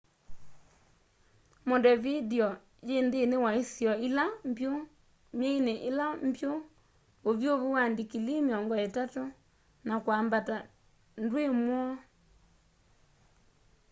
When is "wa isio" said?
3.45-3.93